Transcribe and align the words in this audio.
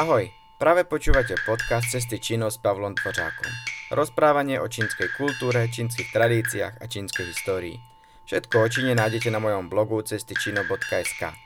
Ahoj, 0.00 0.32
práve 0.56 0.88
počúvate 0.88 1.36
podcast 1.44 1.92
Cesty 1.92 2.16
Číno 2.16 2.48
s 2.48 2.56
Pavlom 2.56 2.96
Tvořákom. 2.96 3.52
Rozprávanie 3.92 4.56
o 4.56 4.64
čínskej 4.64 5.12
kultúre, 5.12 5.68
čínskych 5.68 6.08
tradíciách 6.16 6.80
a 6.80 6.84
čínskej 6.88 7.28
histórii. 7.28 7.76
Všetko 8.24 8.64
o 8.64 8.68
Číne 8.72 8.96
nájdete 8.96 9.28
na 9.28 9.44
mojom 9.44 9.68
blogu 9.68 10.00
cestyčino.sk. 10.00 11.36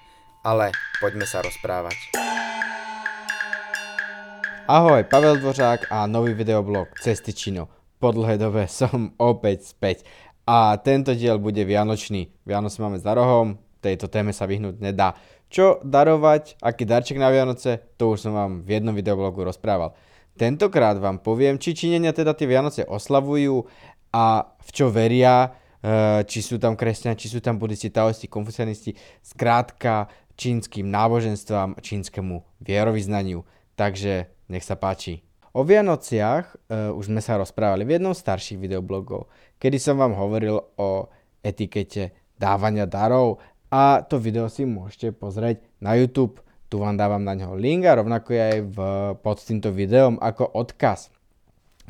Ale 0.46 0.70
poďme 1.02 1.26
sa 1.26 1.42
rozprávať. 1.42 2.14
Ahoj, 4.70 5.02
Pavel 5.10 5.42
Dvořák 5.42 5.90
a 5.90 6.06
nový 6.06 6.38
videoblog 6.38 6.94
Cesty 7.02 7.34
Čino. 7.34 7.66
Po 7.98 8.14
dlhej 8.14 8.38
dobe 8.38 8.70
som 8.78 9.18
opäť 9.18 9.74
späť. 9.74 10.06
A 10.46 10.78
tento 10.78 11.10
diel 11.18 11.42
bude 11.42 11.66
vianočný. 11.66 12.30
Vianoce 12.46 12.78
máme 12.78 13.02
za 13.02 13.18
rohom, 13.18 13.58
tejto 13.84 14.08
téme 14.08 14.32
sa 14.32 14.48
vyhnúť 14.48 14.80
nedá. 14.80 15.12
Čo 15.52 15.84
darovať, 15.84 16.56
aký 16.64 16.88
darček 16.88 17.20
na 17.20 17.28
Vianoce, 17.28 17.84
to 18.00 18.16
už 18.16 18.24
som 18.24 18.32
vám 18.32 18.52
v 18.64 18.80
jednom 18.80 18.96
videoblogu 18.96 19.44
rozprával. 19.44 19.92
Tentokrát 20.34 20.98
vám 20.98 21.22
poviem, 21.22 21.60
či 21.60 21.76
Číňania 21.76 22.16
teda 22.16 22.34
tie 22.34 22.48
Vianoce 22.48 22.82
oslavujú 22.82 23.68
a 24.10 24.50
v 24.58 24.70
čo 24.74 24.90
veria, 24.90 25.54
e, 25.78 26.26
či 26.26 26.42
sú 26.42 26.58
tam 26.58 26.74
kresťania, 26.74 27.14
či 27.14 27.30
sú 27.30 27.38
tam 27.38 27.60
budisti, 27.60 27.92
taoisti, 27.92 28.26
konfucianisti, 28.26 28.98
skrátka 29.22 30.10
čínskym 30.34 30.90
náboženstvám, 30.90 31.78
čínskemu 31.78 32.42
vierovýznaniu. 32.58 33.46
Takže 33.78 34.26
nech 34.50 34.66
sa 34.66 34.74
páči. 34.74 35.22
O 35.54 35.62
Vianociach 35.62 36.46
uh, 36.50 36.98
už 36.98 37.14
sme 37.14 37.22
sa 37.22 37.38
rozprávali 37.38 37.86
v 37.86 37.98
jednom 37.98 38.10
z 38.10 38.26
starších 38.26 38.58
videoblogov, 38.58 39.30
kedy 39.62 39.78
som 39.78 40.02
vám 40.02 40.18
hovoril 40.18 40.58
o 40.58 41.06
etikete 41.46 42.10
dávania 42.34 42.90
darov 42.90 43.38
a 43.74 44.06
to 44.06 44.22
video 44.22 44.46
si 44.46 44.62
môžete 44.62 45.10
pozrieť 45.18 45.58
na 45.82 45.98
YouTube. 45.98 46.38
Tu 46.70 46.78
vám 46.78 46.94
dávam 46.94 47.18
na 47.26 47.34
neho 47.34 47.58
link 47.58 47.82
a 47.82 47.98
rovnako 47.98 48.30
je 48.30 48.42
aj 48.42 48.58
v, 48.70 48.78
pod 49.18 49.42
týmto 49.42 49.74
videom 49.74 50.14
ako 50.22 50.46
odkaz. 50.46 51.10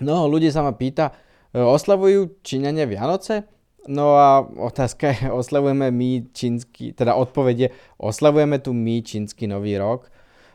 Mnoho 0.00 0.32
ľudí 0.32 0.48
sa 0.48 0.64
ma 0.64 0.72
pýta, 0.72 1.12
e, 1.52 1.60
oslavujú 1.60 2.40
Číňania 2.40 2.88
Vianoce? 2.88 3.44
No 3.84 4.16
a 4.16 4.40
otázka 4.40 5.12
je, 5.12 5.28
oslavujeme 5.44 5.92
my 5.92 6.32
čínsky, 6.32 6.96
teda 6.96 7.20
odpovede, 7.20 7.68
oslavujeme 8.00 8.64
tu 8.64 8.72
my 8.72 9.04
čínsky 9.04 9.44
nový 9.44 9.76
rok? 9.76 10.08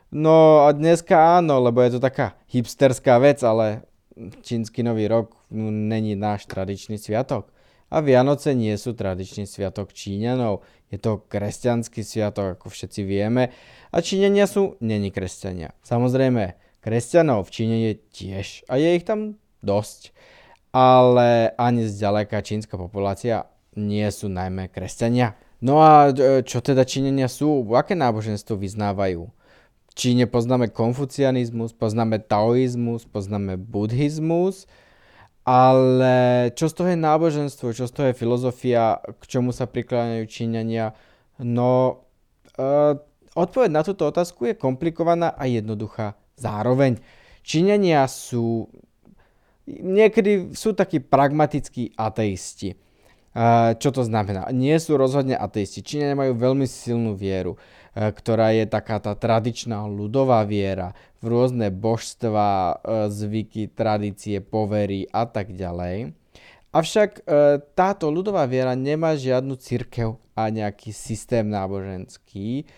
No 0.09 0.65
a 0.65 0.73
dneska 0.73 1.37
áno, 1.37 1.61
lebo 1.61 1.85
je 1.85 1.93
to 1.93 2.01
taká 2.01 2.33
hipsterská 2.49 3.21
vec, 3.21 3.45
ale 3.45 3.85
čínsky 4.41 4.81
nový 4.81 5.05
rok 5.05 5.37
no, 5.53 5.69
není 5.69 6.17
náš 6.17 6.49
tradičný 6.49 6.97
sviatok. 6.97 7.53
A 7.89 8.05
Vianoce 8.05 8.53
nie 8.53 8.73
sú 8.77 8.93
tradičný 8.93 9.49
sviatok 9.49 9.93
Číňanov, 9.93 10.61
je 10.89 10.97
to 10.97 11.21
kresťanský 11.29 12.01
sviatok, 12.01 12.57
ako 12.57 12.73
všetci 12.73 13.01
vieme. 13.05 13.53
A 13.93 14.01
Číňania 14.01 14.49
sú 14.49 14.77
není 14.81 15.13
kresťania. 15.13 15.77
Samozrejme, 15.85 16.57
kresťanov 16.81 17.45
v 17.45 17.53
Číne 17.53 17.75
je 17.89 17.93
tiež 18.09 18.65
a 18.65 18.81
je 18.81 18.89
ich 18.97 19.05
tam 19.05 19.37
dosť. 19.61 20.13
Ale 20.69 21.53
ani 21.57 21.85
zďaleka 21.85 22.45
čínska 22.45 22.77
populácia 22.77 23.49
nie 23.73 24.05
sú 24.09 24.29
najmä 24.29 24.69
kresťania. 24.69 25.37
No 25.61 25.81
a 25.81 26.09
e, 26.09 26.41
čo 26.45 26.61
teda 26.61 26.85
Číňania 26.85 27.25
sú? 27.25 27.65
Aké 27.73 27.97
náboženstvo 27.97 28.57
vyznávajú? 28.57 29.29
V 29.89 29.93
Číne 29.97 30.29
poznáme 30.29 30.69
konfucianizmus, 30.69 31.73
poznáme 31.73 32.21
taoizmus, 32.21 33.09
poznáme 33.09 33.57
buddhizmus, 33.57 34.69
ale 35.49 36.49
čo 36.53 36.69
z 36.69 36.73
toho 36.77 36.89
je 36.93 36.99
náboženstvo, 37.01 37.73
čo 37.73 37.89
z 37.89 37.93
toho 37.93 38.05
je 38.13 38.19
filozofia, 38.21 39.01
k 39.01 39.23
čomu 39.25 39.49
sa 39.49 39.65
prikláňajú 39.65 40.29
Číňania? 40.29 40.93
No, 41.41 42.05
uh, 42.53 42.93
odpoveď 43.33 43.69
na 43.73 43.81
túto 43.81 44.05
otázku 44.05 44.45
je 44.45 44.53
komplikovaná 44.53 45.33
a 45.33 45.49
jednoduchá 45.49 46.13
zároveň. 46.37 47.01
Číňania 47.41 48.05
sú, 48.05 48.69
niekedy 49.65 50.53
sú 50.53 50.77
takí 50.77 51.01
pragmatickí 51.01 51.97
ateisti. 51.97 52.77
Čo 53.77 53.89
to 53.93 54.01
znamená? 54.01 54.49
Nie 54.49 54.81
sú 54.81 54.97
rozhodne 54.97 55.37
ateisti. 55.37 55.85
Číňania 55.85 56.17
majú 56.17 56.33
veľmi 56.33 56.65
silnú 56.65 57.13
vieru. 57.13 57.61
E, 57.97 58.13
ktorá 58.13 58.53
je 58.53 58.69
taká 58.69 59.01
tá 59.01 59.17
tradičná 59.17 59.83
ľudová 59.89 60.45
viera 60.45 60.93
v 61.19 61.33
rôzne 61.33 61.73
božstva, 61.73 62.47
e, 62.47 62.73
zvyky, 63.09 63.73
tradície, 63.73 64.39
povery 64.39 65.09
a 65.09 65.25
tak 65.25 65.51
ďalej. 65.57 66.13
Avšak 66.69 67.09
e, 67.19 67.21
táto 67.73 68.13
ľudová 68.13 68.45
viera 68.45 68.77
nemá 68.77 69.17
žiadnu 69.17 69.57
církev 69.57 70.21
a 70.37 70.53
nejaký 70.53 70.93
systém 70.93 71.43
náboženský. 71.49 72.69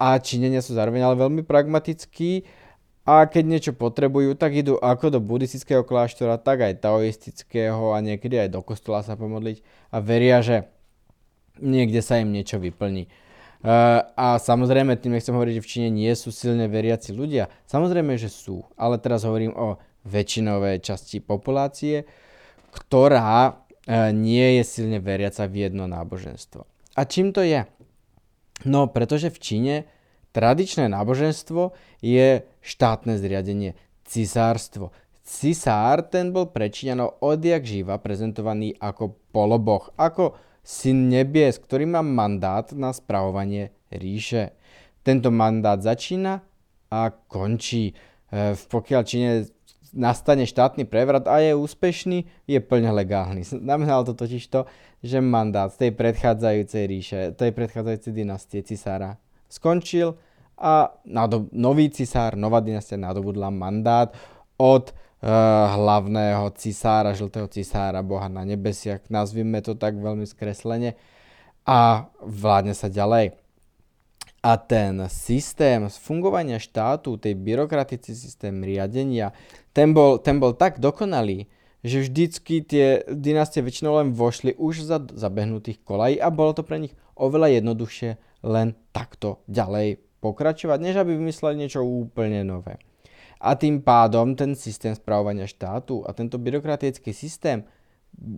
A 0.00 0.16
činenia 0.24 0.64
sú 0.64 0.72
zároveň 0.72 1.04
ale 1.04 1.20
veľmi 1.20 1.44
pragmatickí 1.44 2.48
a 3.04 3.28
keď 3.28 3.44
niečo 3.44 3.72
potrebujú, 3.76 4.32
tak 4.32 4.56
idú 4.56 4.80
ako 4.80 5.12
do 5.12 5.20
buddhistického 5.20 5.84
kláštora, 5.84 6.40
tak 6.40 6.64
aj 6.64 6.80
taoistického 6.80 7.92
a 7.92 8.00
niekedy 8.00 8.40
aj 8.40 8.48
do 8.56 8.64
kostola 8.64 9.04
sa 9.04 9.12
pomodliť 9.12 9.60
a 9.92 10.00
veria, 10.00 10.40
že 10.40 10.72
niekde 11.60 12.00
sa 12.00 12.16
im 12.16 12.32
niečo 12.32 12.56
vyplní. 12.56 13.12
Uh, 13.64 14.04
a 14.12 14.36
samozrejme, 14.36 14.96
tým 15.00 15.16
nechcem 15.16 15.32
hovoriť, 15.32 15.56
že 15.56 15.64
v 15.64 15.70
Číne 15.70 15.88
nie 15.88 16.12
sú 16.12 16.28
silne 16.28 16.68
veriaci 16.68 17.16
ľudia. 17.16 17.48
Samozrejme, 17.64 18.12
že 18.20 18.28
sú, 18.28 18.60
ale 18.76 19.00
teraz 19.00 19.24
hovorím 19.24 19.56
o 19.56 19.80
väčšinovej 20.04 20.84
časti 20.84 21.24
populácie, 21.24 22.04
ktorá 22.72 23.56
uh, 23.56 24.12
nie 24.12 24.60
je 24.60 24.62
silne 24.68 25.00
veriaca 25.00 25.48
v 25.48 25.64
jedno 25.64 25.88
náboženstvo. 25.88 26.68
A 26.96 27.00
čím 27.08 27.32
to 27.32 27.40
je? 27.40 27.64
No, 28.68 28.88
pretože 28.88 29.32
v 29.32 29.40
Číne 29.40 29.74
tradičné 30.34 30.90
náboženstvo 30.90 31.70
je 32.02 32.42
štátne 32.58 33.14
zriadenie, 33.16 33.78
cisárstvo. 34.02 34.90
Cisár 35.24 36.04
ten 36.04 36.34
bol 36.34 36.52
pre 36.52 36.68
Číňanov 36.68 37.22
odjak 37.24 37.64
živa 37.64 37.96
prezentovaný 37.96 38.76
ako 38.76 39.16
poloboh, 39.32 39.88
ako 39.96 40.36
syn 40.60 41.08
nebies, 41.08 41.56
ktorý 41.56 41.88
má 41.88 42.04
mandát 42.04 42.68
na 42.76 42.92
spravovanie 42.92 43.72
ríše. 43.88 44.52
Tento 45.00 45.32
mandát 45.32 45.80
začína 45.80 46.44
a 46.92 47.00
končí. 47.08 47.96
E, 48.28 48.52
pokiaľ 48.68 49.02
Číne 49.08 49.48
nastane 49.96 50.44
štátny 50.44 50.84
prevrat 50.84 51.24
a 51.30 51.40
je 51.40 51.56
úspešný, 51.56 52.28
je 52.44 52.58
plne 52.60 52.90
legálny. 52.92 53.46
Znamenalo 53.46 54.04
to 54.04 54.12
totiž 54.18 54.44
to, 54.50 54.66
že 55.00 55.24
mandát 55.24 55.70
z 55.72 55.88
tej 55.88 55.90
predchádzajúcej 55.94 56.84
ríše, 56.84 57.20
tej 57.32 57.54
predchádzajúcej 57.54 58.12
dynastie 58.12 58.60
cisára 58.60 59.16
skončil 59.54 60.18
a 60.58 60.90
nový 61.54 61.90
cisár, 61.94 62.34
nová 62.34 62.58
dynastia 62.58 62.98
nadobudla 62.98 63.54
mandát 63.54 64.10
od 64.58 64.90
Eh, 65.24 65.66
hlavného 65.72 66.52
cisára, 66.52 67.16
žltého 67.16 67.48
cisára, 67.48 68.04
boha 68.04 68.28
na 68.28 68.44
nebesiach, 68.44 69.08
nazvime 69.08 69.64
to 69.64 69.72
tak 69.72 69.96
veľmi 69.96 70.28
skreslene, 70.28 71.00
a 71.64 72.12
vládne 72.20 72.76
sa 72.76 72.92
ďalej. 72.92 73.32
A 74.44 74.52
ten 74.60 75.00
systém 75.08 75.88
fungovania 75.88 76.60
štátu, 76.60 77.16
tej 77.16 77.40
byrokratický 77.40 78.12
systém 78.12 78.52
riadenia, 78.60 79.32
ten 79.72 79.96
bol, 79.96 80.20
ten 80.20 80.36
bol 80.36 80.52
tak 80.52 80.76
dokonalý, 80.76 81.48
že 81.80 82.04
vždycky 82.04 82.60
tie 82.60 83.00
dynastie 83.08 83.64
väčšinou 83.64 84.04
len 84.04 84.12
vošli 84.12 84.52
už 84.60 84.84
za 84.84 85.00
zabehnutých 85.00 85.80
kolají 85.88 86.20
a 86.20 86.28
bolo 86.28 86.52
to 86.52 86.60
pre 86.60 86.76
nich 86.76 86.92
oveľa 87.16 87.64
jednoduchšie 87.64 88.20
len 88.44 88.76
takto 88.92 89.40
ďalej 89.48 90.04
pokračovať, 90.20 90.78
než 90.80 91.00
aby 91.00 91.16
vymysleli 91.16 91.64
niečo 91.64 91.84
úplne 91.84 92.44
nové. 92.44 92.76
A 93.44 93.56
tým 93.56 93.84
pádom 93.84 94.32
ten 94.36 94.56
systém 94.56 94.96
správovania 94.96 95.44
štátu 95.44 96.00
a 96.08 96.16
tento 96.16 96.40
byrokratický 96.40 97.12
systém 97.12 97.64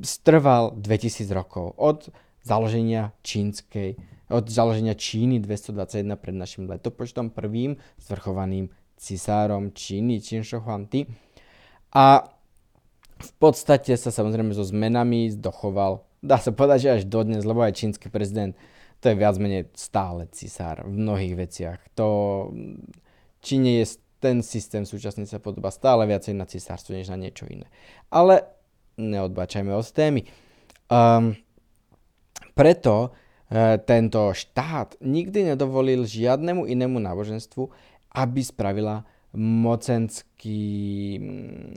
strval 0.03 0.75
2000 0.75 1.31
rokov 1.31 1.79
od 1.79 2.11
založenia 2.43 3.15
čínskej, 3.23 3.99
od 4.31 4.51
založenia 4.51 4.99
Číny 4.99 5.39
221 5.39 6.19
pred 6.19 6.35
našim 6.35 6.67
letopočtom 6.67 7.31
prvým 7.31 7.79
zvrchovaným 8.03 8.71
cisárom 8.99 9.71
Číny, 9.71 10.19
Čín 10.19 10.43
Huangdi. 10.43 11.07
A 11.95 12.27
v 13.17 13.33
podstate 13.39 13.95
sa 13.95 14.11
samozrejme 14.11 14.53
so 14.53 14.67
zmenami 14.67 15.33
dochoval, 15.39 16.05
dá 16.21 16.37
sa 16.37 16.53
povedať, 16.53 16.79
že 16.83 16.95
až 17.01 17.03
dodnes, 17.07 17.47
lebo 17.47 17.65
aj 17.65 17.79
čínsky 17.79 18.11
prezident 18.11 18.59
to 19.07 19.15
je 19.15 19.23
viac 19.23 19.39
menej 19.39 19.71
stále 19.79 20.27
cisár 20.35 20.83
v 20.83 20.99
mnohých 20.99 21.35
veciach. 21.39 21.79
To 21.95 22.51
Číne 23.39 23.79
je 23.79 24.03
ten 24.19 24.43
systém 24.43 24.83
súčasne 24.83 25.23
sa 25.31 25.39
podobá 25.39 25.71
stále 25.71 26.03
viacej 26.11 26.35
na 26.35 26.43
cisárstvo, 26.43 26.99
než 26.99 27.07
na 27.07 27.15
niečo 27.15 27.47
iné. 27.47 27.71
Ale 28.11 28.43
neodbačajme 28.99 29.71
od 29.71 29.87
témy. 29.95 30.27
Um, 30.91 31.39
preto 32.59 33.15
uh, 33.15 33.79
tento 33.79 34.35
štát 34.35 34.99
nikdy 34.99 35.55
nedovolil 35.55 36.03
žiadnemu 36.03 36.67
inému 36.67 36.99
náboženstvu, 36.99 37.71
aby 38.19 38.41
spravila 38.43 39.07
mocenský, 39.37 40.65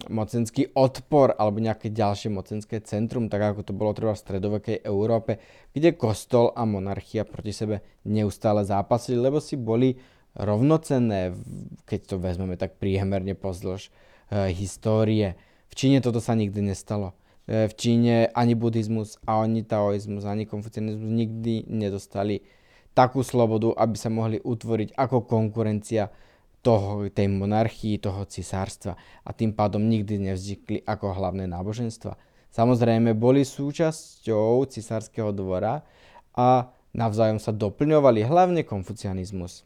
mocenský 0.08 0.72
odpor 0.72 1.36
alebo 1.36 1.60
nejaké 1.60 1.92
ďalšie 1.92 2.32
mocenské 2.32 2.80
centrum, 2.80 3.28
tak 3.28 3.44
ako 3.44 3.68
to 3.68 3.74
bolo 3.76 3.92
treba 3.92 4.16
v 4.16 4.24
stredovekej 4.24 4.78
Európe, 4.88 5.44
kde 5.76 6.00
kostol 6.00 6.56
a 6.56 6.64
monarchia 6.64 7.28
proti 7.28 7.52
sebe 7.52 7.84
neustále 8.08 8.64
zápasili, 8.64 9.20
lebo 9.20 9.44
si 9.44 9.60
boli 9.60 10.00
rovnocenné. 10.40 11.36
keď 11.84 12.00
to 12.08 12.16
vezmeme 12.16 12.56
tak 12.56 12.80
príhemerne 12.80 13.36
pozdĺž 13.36 13.82
e, 13.84 13.92
histórie. 14.56 15.36
V 15.68 15.74
Číne 15.76 16.00
toto 16.00 16.24
sa 16.24 16.40
nikdy 16.40 16.64
nestalo. 16.64 17.12
E, 17.44 17.68
v 17.68 17.74
Číne 17.76 18.32
ani 18.32 18.56
buddhizmus, 18.56 19.20
ani 19.28 19.68
taoizmus, 19.68 20.24
ani 20.24 20.48
konfucianizmus 20.48 21.12
nikdy 21.12 21.68
nedostali 21.68 22.40
takú 22.96 23.20
slobodu, 23.20 23.76
aby 23.76 23.96
sa 24.00 24.08
mohli 24.08 24.40
utvoriť 24.40 24.96
ako 24.96 25.28
konkurencia 25.28 26.08
toho, 26.60 27.08
tej 27.08 27.32
monarchii, 27.32 28.04
toho 28.04 28.28
cisárstva 28.28 29.00
a 29.24 29.32
tým 29.32 29.56
pádom 29.56 29.80
nikdy 29.80 30.20
nevznikli 30.20 30.84
ako 30.84 31.16
hlavné 31.16 31.48
náboženstva. 31.48 32.20
Samozrejme 32.50 33.16
boli 33.16 33.46
súčasťou 33.46 34.68
cisárskeho 34.68 35.32
dvora 35.32 35.86
a 36.36 36.74
navzájom 36.92 37.38
sa 37.38 37.54
doplňovali, 37.54 38.26
hlavne 38.26 38.62
konfucianizmus. 38.66 39.64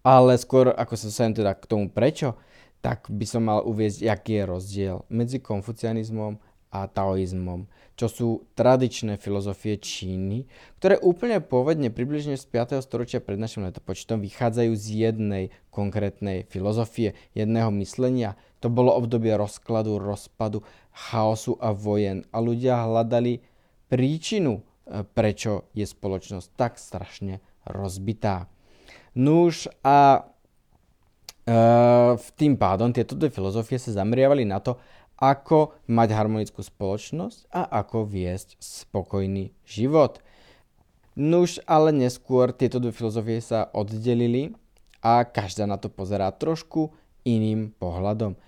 Ale 0.00 0.40
skôr 0.40 0.72
ako 0.72 0.94
sa 0.96 1.12
dostanem 1.12 1.36
teda 1.36 1.52
k 1.52 1.68
tomu 1.68 1.92
prečo, 1.92 2.34
tak 2.80 3.12
by 3.12 3.26
som 3.28 3.44
mal 3.44 3.60
uviezť, 3.60 4.08
aký 4.08 4.40
je 4.40 4.44
rozdiel 4.48 4.96
medzi 5.12 5.36
konfucianizmom 5.36 6.40
a 6.70 6.86
taoizmom, 6.86 7.66
čo 7.98 8.06
sú 8.06 8.28
tradičné 8.54 9.18
filozofie 9.18 9.76
Číny, 9.76 10.46
ktoré 10.78 10.96
úplne 11.02 11.42
pôvodne 11.42 11.90
približne 11.90 12.38
z 12.38 12.46
5. 12.46 12.80
storočia 12.80 13.18
pred 13.18 13.36
našim 13.36 13.66
letopočtom 13.66 14.22
vychádzajú 14.22 14.72
z 14.78 14.86
jednej 15.10 15.44
konkrétnej 15.74 16.46
filozofie, 16.46 17.18
jedného 17.34 17.74
myslenia. 17.82 18.38
To 18.62 18.70
bolo 18.70 18.94
obdobie 18.94 19.34
rozkladu, 19.34 19.98
rozpadu, 19.98 20.62
chaosu 20.94 21.58
a 21.58 21.74
vojen 21.74 22.22
a 22.30 22.38
ľudia 22.38 22.86
hľadali 22.86 23.42
príčinu, 23.90 24.62
e, 24.86 25.02
prečo 25.02 25.68
je 25.74 25.84
spoločnosť 25.84 26.48
tak 26.54 26.78
strašne 26.78 27.42
rozbitá. 27.66 28.46
Nuž 29.18 29.66
a 29.82 30.30
v 32.14 32.28
tým 32.38 32.54
pádom 32.54 32.94
tieto 32.94 33.18
dve 33.18 33.32
filozofie 33.32 33.80
sa 33.80 33.98
zameriavali 34.02 34.46
na 34.46 34.62
to, 34.62 34.78
ako 35.20 35.76
mať 35.90 36.08
harmonickú 36.16 36.64
spoločnosť 36.64 37.52
a 37.52 37.84
ako 37.84 38.08
viesť 38.08 38.56
spokojný 38.56 39.52
život. 39.68 40.22
Nuž, 41.18 41.60
ale 41.68 41.92
neskôr 41.92 42.56
tieto 42.56 42.80
dve 42.80 42.94
filozofie 42.94 43.44
sa 43.44 43.68
oddelili 43.76 44.56
a 45.04 45.28
každá 45.28 45.68
na 45.68 45.76
to 45.76 45.92
pozerá 45.92 46.32
trošku 46.32 46.96
iným 47.28 47.76
pohľadom. 47.76 48.32
E, 48.32 48.38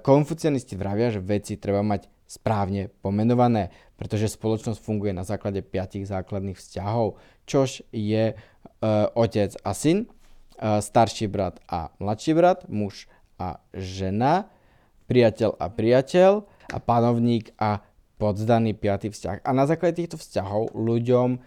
konfucianisti 0.00 0.72
vravia, 0.80 1.12
že 1.12 1.20
veci 1.20 1.60
treba 1.60 1.84
mať 1.84 2.08
správne 2.24 2.88
pomenované, 3.04 3.68
pretože 4.00 4.32
spoločnosť 4.32 4.80
funguje 4.80 5.12
na 5.12 5.22
základe 5.22 5.60
piatich 5.60 6.08
základných 6.08 6.56
vzťahov, 6.56 7.20
čož 7.44 7.84
je 7.92 8.32
e, 8.32 8.34
otec 9.12 9.52
a 9.60 9.72
syn, 9.76 10.08
starší 10.60 11.26
brat 11.28 11.60
a 11.68 11.92
mladší 12.00 12.32
brat, 12.34 12.58
muž 12.68 13.08
a 13.36 13.60
žena, 13.76 14.48
priateľ 15.06 15.54
a 15.60 15.66
priateľ 15.68 16.32
a 16.72 16.78
panovník 16.82 17.52
a 17.60 17.84
poddaný 18.16 18.72
piatý 18.72 19.12
vzťah. 19.12 19.44
A 19.44 19.50
na 19.52 19.68
základe 19.68 20.00
týchto 20.02 20.16
vzťahov 20.16 20.72
ľuďom 20.72 21.38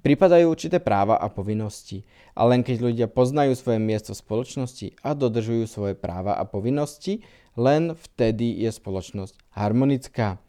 pripadajú 0.00 0.48
určité 0.48 0.80
práva 0.80 1.18
a 1.20 1.28
povinnosti. 1.28 2.06
A 2.32 2.48
len 2.48 2.64
keď 2.64 2.76
ľudia 2.80 3.06
poznajú 3.12 3.52
svoje 3.52 3.82
miesto 3.82 4.16
v 4.16 4.22
spoločnosti 4.24 4.86
a 5.04 5.12
dodržujú 5.12 5.68
svoje 5.68 5.94
práva 5.98 6.38
a 6.38 6.48
povinnosti, 6.48 7.20
len 7.58 7.92
vtedy 7.92 8.64
je 8.64 8.72
spoločnosť 8.72 9.36
harmonická. 9.52 10.40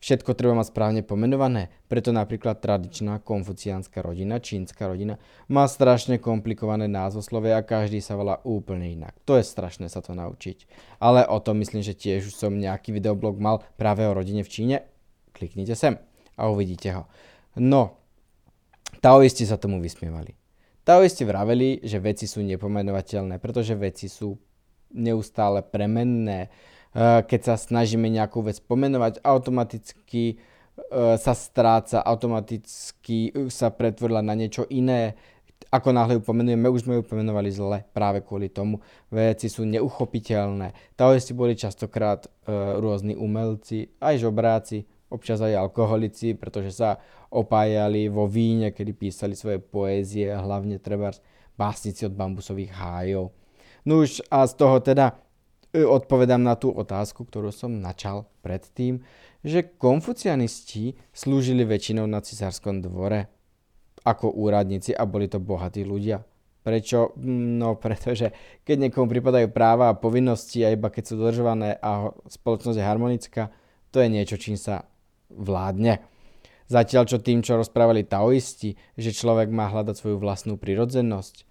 Všetko 0.00 0.32
treba 0.32 0.56
mať 0.56 0.72
správne 0.72 1.04
pomenované, 1.04 1.68
preto 1.84 2.08
napríklad 2.08 2.64
tradičná 2.64 3.20
konfuciánska 3.20 4.00
rodina, 4.00 4.40
čínska 4.40 4.88
rodina, 4.88 5.20
má 5.44 5.68
strašne 5.68 6.16
komplikované 6.16 6.88
názvoslovie 6.88 7.52
a 7.52 7.60
každý 7.60 8.00
sa 8.00 8.16
volá 8.16 8.40
úplne 8.48 8.88
inak. 8.88 9.12
To 9.28 9.36
je 9.36 9.44
strašné 9.44 9.92
sa 9.92 10.00
to 10.00 10.16
naučiť. 10.16 10.64
Ale 11.04 11.28
o 11.28 11.36
tom 11.44 11.60
myslím, 11.60 11.84
že 11.84 11.92
tiež 11.92 12.32
už 12.32 12.34
som 12.34 12.56
nejaký 12.56 12.96
videoblog 12.96 13.36
mal 13.36 13.60
práve 13.76 14.08
o 14.08 14.16
rodine 14.16 14.40
v 14.40 14.48
Číne. 14.48 14.76
Kliknite 15.36 15.76
sem 15.76 16.00
a 16.32 16.48
uvidíte 16.48 16.96
ho. 16.96 17.04
No, 17.60 18.00
taoisti 19.04 19.44
sa 19.44 19.60
tomu 19.60 19.84
vysmievali. 19.84 20.32
Taoisti 20.80 21.28
vraveli, 21.28 21.84
že 21.84 22.00
veci 22.00 22.24
sú 22.24 22.40
nepomenovateľné, 22.40 23.36
pretože 23.36 23.76
veci 23.76 24.08
sú 24.08 24.32
neustále 24.96 25.60
premenné 25.60 26.48
keď 26.94 27.40
sa 27.40 27.54
snažíme 27.54 28.10
nejakú 28.10 28.42
vec 28.42 28.58
pomenovať, 28.58 29.22
automaticky 29.22 30.36
eh, 30.36 31.16
sa 31.16 31.32
stráca, 31.38 32.02
automaticky 32.02 33.30
sa 33.46 33.70
pretvorila 33.70 34.22
na 34.22 34.34
niečo 34.34 34.66
iné. 34.70 35.14
Ako 35.70 35.94
náhle 35.94 36.18
ju 36.18 36.22
pomenujeme, 36.24 36.66
už 36.66 36.88
sme 36.88 36.98
ju 36.98 37.04
pomenovali 37.06 37.50
zle 37.52 37.86
práve 37.94 38.26
kvôli 38.26 38.50
tomu. 38.50 38.82
Veci 39.06 39.46
sú 39.46 39.62
neuchopiteľné. 39.68 40.96
Taoisti 40.98 41.30
boli 41.30 41.54
častokrát 41.54 42.26
rôzni 42.80 43.14
umelci, 43.14 43.92
aj 44.02 44.24
žobráci, 44.24 44.88
občas 45.12 45.38
aj 45.38 45.60
alkoholici, 45.60 46.34
pretože 46.34 46.74
sa 46.74 46.98
opájali 47.30 48.10
vo 48.10 48.26
víne, 48.26 48.74
kedy 48.74 48.90
písali 48.98 49.38
svoje 49.38 49.62
poézie, 49.62 50.32
hlavne 50.34 50.82
treba 50.82 51.14
básnici 51.54 52.02
od 52.08 52.16
bambusových 52.18 52.72
hájov. 52.74 53.30
No 53.84 54.02
už 54.02 54.24
a 54.32 54.48
z 54.48 54.54
toho 54.56 54.80
teda 54.80 55.14
odpovedám 55.74 56.42
na 56.42 56.58
tú 56.58 56.74
otázku, 56.74 57.26
ktorú 57.26 57.54
som 57.54 57.78
načal 57.78 58.26
predtým, 58.42 59.02
že 59.40 59.64
konfucianisti 59.64 60.98
slúžili 61.14 61.64
väčšinou 61.64 62.04
na 62.04 62.20
cisárskom 62.20 62.82
dvore 62.82 63.30
ako 64.04 64.32
úradníci 64.32 64.96
a 64.96 65.04
boli 65.04 65.28
to 65.28 65.38
bohatí 65.38 65.84
ľudia. 65.84 66.24
Prečo? 66.60 67.16
No 67.24 67.80
pretože 67.80 68.36
keď 68.68 68.88
niekomu 68.88 69.08
pripadajú 69.08 69.48
práva 69.48 69.88
a 69.88 69.96
povinnosti 69.96 70.60
a 70.60 70.72
iba 70.72 70.92
keď 70.92 71.04
sú 71.08 71.14
dodržované 71.16 71.80
a 71.80 72.12
spoločnosť 72.28 72.76
je 72.76 72.84
harmonická, 72.84 73.42
to 73.88 74.04
je 74.04 74.08
niečo, 74.12 74.36
čím 74.36 74.60
sa 74.60 74.84
vládne. 75.32 76.04
Zatiaľ 76.70 77.02
čo 77.08 77.18
tým, 77.18 77.42
čo 77.42 77.58
rozprávali 77.58 78.06
taoisti, 78.06 78.78
že 78.94 79.10
človek 79.10 79.50
má 79.50 79.72
hľadať 79.72 79.94
svoju 79.98 80.22
vlastnú 80.22 80.54
prirodzenosť, 80.54 81.49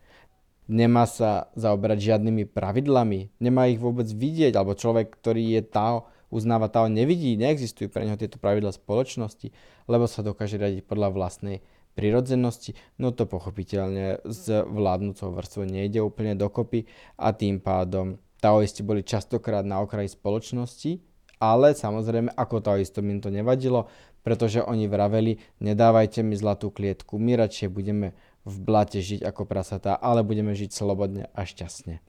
nemá 0.69 1.09
sa 1.09 1.49
zaoberať 1.57 2.13
žiadnymi 2.13 2.45
pravidlami, 2.53 3.33
nemá 3.41 3.67
ich 3.67 3.81
vôbec 3.81 4.05
vidieť, 4.05 4.53
alebo 4.53 4.77
človek, 4.77 5.09
ktorý 5.17 5.57
je 5.57 5.61
Tao, 5.65 6.07
uznáva 6.29 6.69
Tao, 6.69 6.85
nevidí, 6.85 7.33
neexistujú 7.35 7.89
pre 7.89 8.05
neho 8.05 8.15
tieto 8.15 8.37
pravidla 8.37 8.69
spoločnosti, 8.69 9.49
lebo 9.89 10.05
sa 10.05 10.21
dokáže 10.21 10.61
radiť 10.61 10.85
podľa 10.85 11.09
vlastnej 11.09 11.65
prirodzenosti, 11.97 12.77
no 13.01 13.09
to 13.09 13.25
pochopiteľne 13.25 14.23
s 14.23 14.45
vládnúcou 14.63 15.35
vrstvou 15.35 15.65
nejde 15.65 15.99
úplne 15.99 16.37
dokopy 16.37 16.85
a 17.17 17.33
tým 17.33 17.59
pádom 17.59 18.21
taoisti 18.39 18.85
boli 18.85 19.03
častokrát 19.03 19.67
na 19.67 19.83
okraji 19.83 20.13
spoločnosti, 20.13 21.01
ale 21.43 21.75
samozrejme 21.75 22.31
ako 22.37 22.63
taoistom 22.63 23.09
im 23.09 23.19
to 23.19 23.33
nevadilo, 23.33 23.91
pretože 24.23 24.63
oni 24.63 24.87
vraveli, 24.87 25.39
nedávajte 25.63 26.23
mi 26.23 26.35
zlatú 26.35 26.71
klietku, 26.71 27.19
my 27.19 27.39
radšej 27.39 27.67
budeme 27.71 28.15
v 28.47 28.55
blate 28.63 28.99
žiť 29.03 29.25
ako 29.25 29.43
prasatá, 29.45 29.95
ale 29.95 30.23
budeme 30.23 30.55
žiť 30.55 30.71
slobodne 30.71 31.27
a 31.35 31.41
šťastne. 31.43 31.99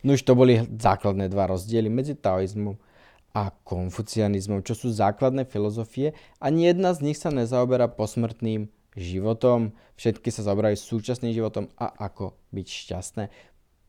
No 0.00 0.16
už 0.16 0.24
to 0.24 0.32
boli 0.32 0.64
základné 0.64 1.28
dva 1.28 1.48
rozdiely 1.48 1.92
medzi 1.92 2.16
taoizmom 2.16 2.80
a 3.30 3.54
konfucianizmom, 3.62 4.64
čo 4.66 4.74
sú 4.74 4.90
základné 4.90 5.46
filozofie. 5.46 6.16
Ani 6.42 6.66
jedna 6.66 6.90
z 6.96 7.12
nich 7.12 7.18
sa 7.20 7.30
nezaoberá 7.30 7.86
posmrtným 7.86 8.72
životom, 8.98 9.70
všetky 9.94 10.34
sa 10.34 10.42
zaoberajú 10.42 10.74
súčasným 10.74 11.30
životom 11.30 11.70
a 11.78 11.94
ako 11.94 12.34
byť 12.50 12.66
šťastné. 12.66 13.24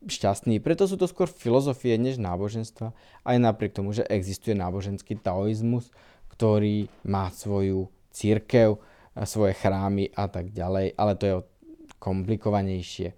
Šťastný, 0.01 0.62
preto 0.62 0.86
sú 0.89 0.98
to 0.98 1.05
skôr 1.05 1.29
filozofie 1.29 1.93
než 1.98 2.17
náboženstva, 2.17 2.93
aj 3.25 3.38
napriek 3.38 3.74
tomu, 3.74 3.93
že 3.93 4.05
existuje 4.10 4.58
náboženský 4.58 5.17
taoizmus, 5.17 5.93
ktorý 6.34 6.89
má 7.05 7.29
svoju 7.29 7.89
církev, 8.10 8.81
svoje 9.27 9.53
chrámy 9.58 10.12
a 10.15 10.27
tak 10.32 10.56
ďalej, 10.56 10.96
ale 10.96 11.13
to 11.20 11.24
je 11.27 11.36
komplikovanejšie. 12.00 13.13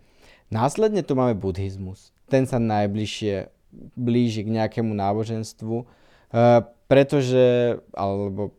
Následne 0.49 1.01
tu 1.01 1.17
máme 1.17 1.33
buddhizmus. 1.37 2.13
Ten 2.29 2.45
sa 2.45 2.61
najbližšie 2.61 3.49
blíži 3.97 4.45
k 4.45 4.53
nejakému 4.53 4.93
náboženstvu, 4.93 5.75
e, 5.81 5.85
pretože, 6.85 7.77
alebo 7.93 8.53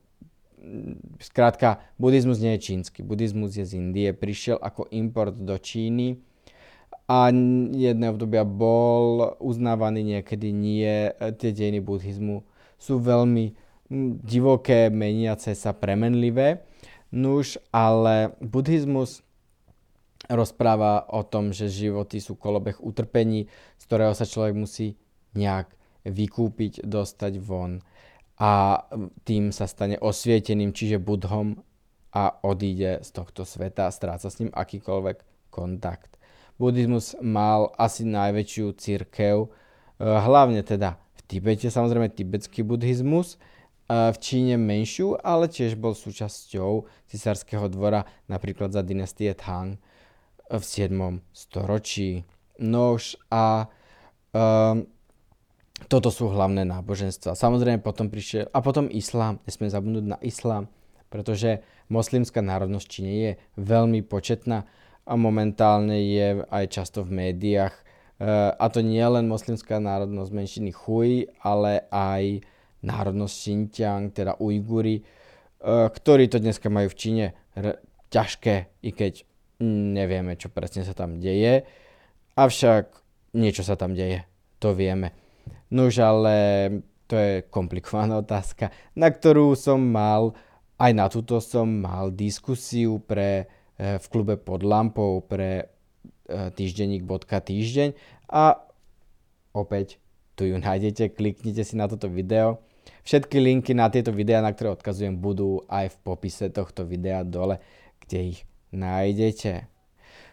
skrátka, 1.20 1.84
buddhizmus 2.00 2.40
nie 2.40 2.56
je 2.56 2.64
čínsky. 2.72 3.04
Buddhizmus 3.04 3.54
je 3.54 3.64
z 3.68 3.78
Indie, 3.78 4.10
prišiel 4.16 4.58
ako 4.58 4.88
import 4.90 5.36
do 5.36 5.54
Číny 5.60 6.18
a 7.04 7.28
jedné 7.72 8.06
obdobia 8.08 8.48
bol 8.48 9.36
uznávaný, 9.44 10.16
niekedy 10.16 10.56
nie. 10.56 11.12
Tie 11.36 11.52
dejiny 11.52 11.84
buddhizmu 11.84 12.40
sú 12.80 12.96
veľmi 12.96 13.52
divoké, 14.24 14.88
meniace 14.88 15.52
sa, 15.52 15.76
premenlivé. 15.76 16.64
Nuž, 17.14 17.62
ale 17.70 18.34
buddhizmus 18.42 19.22
rozpráva 20.26 21.06
o 21.14 21.22
tom, 21.22 21.54
že 21.54 21.70
životy 21.70 22.18
sú 22.18 22.34
kolobeh 22.34 22.82
utrpení, 22.82 23.46
z 23.78 23.82
ktorého 23.86 24.18
sa 24.18 24.26
človek 24.26 24.54
musí 24.58 24.98
nejak 25.38 25.70
vykúpiť, 26.02 26.82
dostať 26.82 27.38
von 27.38 27.78
a 28.34 28.82
tým 29.22 29.54
sa 29.54 29.70
stane 29.70 29.94
osvieteným, 29.94 30.74
čiže 30.74 30.98
budhom 30.98 31.62
a 32.10 32.34
odíde 32.42 33.02
z 33.02 33.10
tohto 33.14 33.46
sveta, 33.46 33.90
stráca 33.94 34.26
s 34.26 34.38
ním 34.42 34.50
akýkoľvek 34.50 35.50
kontakt. 35.54 36.18
Buddhizmus 36.58 37.18
mal 37.22 37.74
asi 37.78 38.06
najväčšiu 38.06 38.74
církev, 38.74 39.50
hlavne 39.98 40.62
teda 40.62 40.98
v 41.14 41.20
Tibete, 41.26 41.70
samozrejme 41.70 42.10
tibetský 42.10 42.62
buddhizmus, 42.62 43.38
v 43.88 44.16
Číne 44.16 44.56
menšiu, 44.56 45.20
ale 45.20 45.44
tiež 45.44 45.76
bol 45.76 45.92
súčasťou 45.92 46.88
cisárskeho 47.12 47.68
dvora, 47.68 48.08
napríklad 48.32 48.72
za 48.72 48.80
dynastie 48.80 49.36
Tang 49.36 49.76
v 50.48 50.64
7. 50.64 51.20
storočí. 51.32 52.24
Nož 52.64 53.18
a 53.28 53.68
um, 54.32 54.86
toto 55.90 56.08
sú 56.08 56.30
hlavné 56.30 56.64
náboženstva. 56.64 57.36
Samozrejme 57.36 57.82
potom 57.84 58.08
prišiel, 58.08 58.48
a 58.54 58.62
potom 58.64 58.88
islám, 58.88 59.42
nesmieme 59.44 59.74
zabudnúť 59.74 60.06
na 60.06 60.18
islám, 60.24 60.70
pretože 61.12 61.60
moslimská 61.92 62.40
národnosť 62.40 62.86
Číne 62.88 63.12
je 63.12 63.32
veľmi 63.60 64.00
početná 64.06 64.64
a 65.04 65.12
momentálne 65.18 66.00
je 66.08 66.40
aj 66.48 66.64
často 66.72 67.04
v 67.04 67.28
médiách. 67.28 67.74
Uh, 68.16 68.54
a 68.56 68.70
to 68.70 68.80
nie 68.80 69.02
len 69.02 69.28
moslimská 69.28 69.76
národnosť 69.76 70.30
menšiny 70.32 70.70
Hui, 70.72 71.28
ale 71.42 71.84
aj 71.92 72.46
národnosť 72.84 73.34
Xinjiang, 73.34 74.12
teda 74.12 74.36
Ujguri, 74.38 75.00
e, 75.00 75.02
ktorí 75.88 76.28
to 76.28 76.38
dneska 76.38 76.68
majú 76.68 76.92
v 76.92 76.98
Číne 77.00 77.26
r- 77.56 77.80
ťažké, 78.12 78.84
i 78.84 78.90
keď 78.92 79.24
nevieme, 79.64 80.36
čo 80.36 80.52
presne 80.52 80.84
sa 80.84 80.92
tam 80.92 81.18
deje. 81.18 81.64
Avšak 82.36 82.84
niečo 83.34 83.66
sa 83.66 83.74
tam 83.74 83.96
deje, 83.96 84.22
to 84.60 84.76
vieme. 84.76 85.16
Nož 85.74 85.98
ale 85.98 86.36
to 87.08 87.16
je 87.16 87.32
komplikovaná 87.48 88.20
otázka, 88.24 88.70
na 88.94 89.08
ktorú 89.10 89.56
som 89.56 89.80
mal, 89.80 90.36
aj 90.78 90.92
na 90.92 91.06
túto 91.08 91.38
som 91.40 91.66
mal 91.66 92.12
diskusiu 92.12 93.00
pre, 93.00 93.48
e, 93.80 93.98
v 93.98 94.06
klube 94.12 94.36
pod 94.36 94.62
lampou 94.62 95.24
pre 95.24 95.66
e, 96.28 96.50
týždenník.týždeň 96.52 97.88
a 98.30 98.58
opäť 99.54 100.02
tu 100.34 100.50
ju 100.50 100.58
nájdete, 100.58 101.14
kliknite 101.14 101.62
si 101.62 101.78
na 101.78 101.86
toto 101.86 102.10
video 102.10 102.58
Všetky 103.04 103.36
linky 103.36 103.72
na 103.76 103.92
tieto 103.92 104.10
videá, 104.10 104.40
na 104.40 104.50
ktoré 104.50 104.72
odkazujem, 104.72 105.20
budú 105.20 105.60
aj 105.68 105.92
v 105.92 105.96
popise 106.00 106.48
tohto 106.48 106.88
videa 106.88 107.20
dole, 107.20 107.60
kde 108.04 108.36
ich 108.36 108.40
nájdete. 108.72 109.68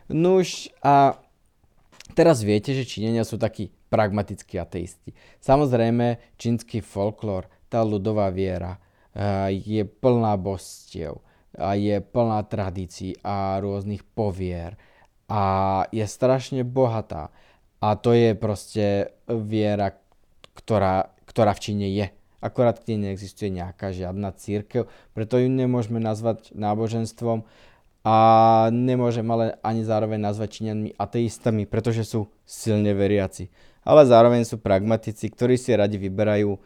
Nuž 0.09 0.71
a 0.79 1.19
teraz 2.15 2.41
viete, 2.41 2.71
že 2.71 2.87
Číňania 2.87 3.27
sú 3.27 3.35
takí 3.35 3.75
pragmatickí 3.91 4.55
ateisti. 4.55 5.11
Samozrejme, 5.43 6.39
čínsky 6.39 6.79
folklór, 6.79 7.51
tá 7.67 7.83
ľudová 7.83 8.31
viera 8.31 8.79
je 9.51 9.83
plná 9.83 10.39
božstiev, 10.39 11.19
a 11.59 11.75
je 11.75 11.99
plná 11.99 12.47
tradícií 12.47 13.19
a 13.27 13.59
rôznych 13.59 14.07
povier 14.15 14.79
a 15.27 15.83
je 15.91 16.07
strašne 16.07 16.63
bohatá. 16.63 17.27
A 17.83 17.99
to 17.99 18.15
je 18.15 18.31
proste 18.37 19.11
viera, 19.27 19.99
ktorá, 20.55 21.11
ktorá 21.27 21.51
v 21.51 21.63
Číne 21.63 21.87
je 21.91 22.07
akorát 22.41 22.81
kde 22.81 23.07
neexistuje 23.07 23.53
nejaká 23.53 23.93
žiadna 23.93 24.33
církev, 24.35 24.89
preto 25.13 25.37
ju 25.37 25.47
nemôžeme 25.47 26.01
nazvať 26.01 26.51
náboženstvom 26.57 27.45
a 28.01 28.15
nemôžem 28.73 29.25
ale 29.29 29.61
ani 29.61 29.85
zároveň 29.85 30.17
nazvať 30.17 30.49
Číňanmi 30.57 30.97
ateistami, 30.97 31.69
pretože 31.69 32.09
sú 32.09 32.33
silne 32.43 32.97
veriaci. 32.97 33.53
Ale 33.85 34.09
zároveň 34.09 34.45
sú 34.45 34.57
pragmatici, 34.57 35.29
ktorí 35.29 35.57
si 35.57 35.73
radi 35.77 36.01
vyberajú 36.01 36.57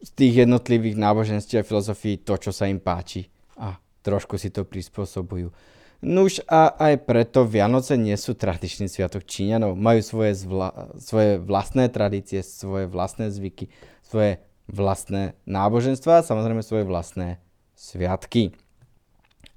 z 0.00 0.10
tých 0.16 0.48
jednotlivých 0.48 0.96
náboženstiev 0.96 1.64
a 1.64 1.68
filozofií 1.68 2.24
to, 2.24 2.40
čo 2.40 2.50
sa 2.52 2.68
im 2.68 2.80
páči 2.80 3.28
a 3.60 3.76
trošku 4.00 4.40
si 4.40 4.48
to 4.48 4.64
prispôsobujú. 4.64 5.52
Nuž 5.98 6.38
a 6.46 6.78
aj 6.78 7.10
preto 7.10 7.42
Vianoce 7.42 7.98
nie 7.98 8.14
sú 8.14 8.38
tradičný 8.38 8.86
sviatok 8.86 9.26
Číňanov. 9.26 9.74
Majú 9.74 10.00
svoje, 10.06 10.32
zvla- 10.38 10.94
svoje 10.94 11.42
vlastné 11.42 11.90
tradície, 11.90 12.46
svoje 12.46 12.86
vlastné 12.86 13.34
zvyky, 13.34 13.66
svoje 14.06 14.38
vlastné 14.68 15.34
náboženstva 15.48 16.20
a 16.20 16.26
samozrejme 16.26 16.60
svoje 16.60 16.84
vlastné 16.84 17.40
sviatky. 17.74 18.52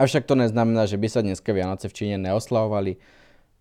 Avšak 0.02 0.26
to 0.26 0.34
neznamená, 0.34 0.90
že 0.90 0.98
by 0.98 1.08
sa 1.12 1.22
dneska 1.22 1.54
Vianoce 1.54 1.86
v 1.92 1.94
Číne 1.94 2.18
neoslavovali. 2.18 2.98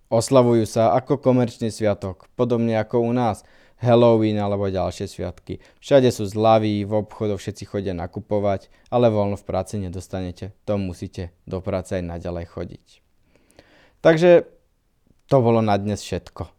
Oslavujú 0.08 0.64
sa 0.64 0.96
ako 0.96 1.20
komerčný 1.20 1.68
sviatok, 1.68 2.32
podobne 2.34 2.80
ako 2.80 3.04
u 3.04 3.12
nás. 3.12 3.44
Halloween 3.80 4.36
alebo 4.36 4.68
ďalšie 4.68 5.08
sviatky. 5.08 5.64
Všade 5.80 6.12
sú 6.12 6.28
zľavy, 6.28 6.84
v 6.84 6.92
obchodoch 7.00 7.40
všetci 7.40 7.64
chodia 7.64 7.96
nakupovať, 7.96 8.68
ale 8.92 9.08
voľno 9.08 9.40
v 9.40 9.48
práci 9.48 9.80
nedostanete. 9.80 10.52
To 10.68 10.76
musíte 10.76 11.32
do 11.48 11.64
práce 11.64 11.96
aj 11.96 12.04
naďalej 12.04 12.44
chodiť. 12.52 12.86
Takže 14.04 14.44
to 15.32 15.36
bolo 15.40 15.64
na 15.64 15.80
dnes 15.80 16.04
všetko. 16.04 16.52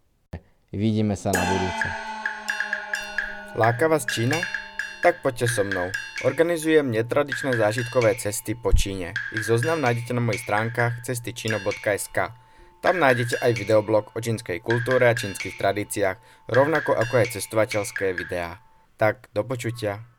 Vidíme 0.74 1.13
sa 1.13 1.29
na 1.29 1.41
budúce. 1.45 1.88
Láka 3.53 3.86
vás 3.86 4.07
Čína? 4.10 4.61
Tak 5.01 5.25
poďte 5.25 5.50
so 5.50 5.65
mnou. 5.65 5.89
Organizujem 6.22 6.86
netradičné 6.86 7.58
zážitkové 7.58 8.13
cesty 8.22 8.53
po 8.53 8.70
Číne. 8.70 9.17
Ich 9.34 9.50
zoznam 9.50 9.81
nájdete 9.81 10.13
na 10.13 10.22
mojich 10.22 10.46
stránkach 10.46 11.01
cestyčino.sk. 11.01 12.17
Tam 12.86 12.96
nájdete 13.01 13.41
aj 13.41 13.51
videoblog 13.58 14.13
o 14.13 14.22
čínskej 14.22 14.62
kultúre 14.62 15.10
a 15.10 15.17
čínskych 15.17 15.58
tradíciách, 15.58 16.22
rovnako 16.53 16.93
ako 16.93 17.13
aj 17.17 17.34
cestovateľské 17.34 18.13
videá. 18.13 18.62
Tak, 19.01 19.34
do 19.34 19.41
počutia. 19.41 20.11